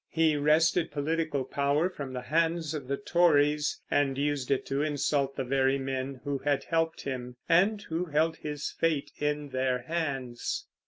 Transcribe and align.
He 0.09 0.35
wrested 0.35 0.89
political 0.89 1.43
power 1.43 1.87
from 1.87 2.11
the 2.11 2.23
hands 2.23 2.73
of 2.73 2.87
the 2.87 2.97
Tories, 2.97 3.79
and 3.91 4.17
used 4.17 4.49
it 4.49 4.65
to 4.65 4.81
insult 4.81 5.35
the 5.35 5.43
very 5.43 5.77
men 5.77 6.21
who 6.23 6.39
had 6.39 6.63
helped 6.63 7.01
him, 7.01 7.35
and 7.47 7.83
who 7.83 8.05
held 8.05 8.37
his 8.37 8.71
fate 8.71 9.11
in 9.19 9.49
their 9.49 9.83
hands. 9.83 10.65